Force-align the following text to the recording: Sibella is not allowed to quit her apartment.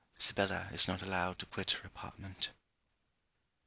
Sibella 0.17 0.67
is 0.73 0.87
not 0.87 1.03
allowed 1.03 1.37
to 1.37 1.45
quit 1.45 1.69
her 1.69 1.85
apartment. 1.87 2.49